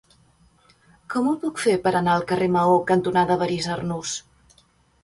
Com 1.15 1.27
ho 1.31 1.33
puc 1.43 1.61
fer 1.65 1.75
per 1.85 1.93
anar 2.01 2.17
al 2.21 2.27
carrer 2.33 2.49
Maó 2.57 2.81
cantonada 2.95 3.39
Evarist 3.39 3.75
Arnús? 3.77 4.17